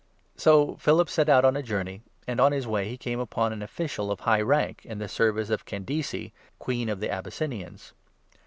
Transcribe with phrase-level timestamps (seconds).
[0.35, 3.53] So Philip set out on a journey; and on his way he came upon 27
[3.53, 7.93] an official of high rank, in the service of Candace, Queen of the Abyssinians.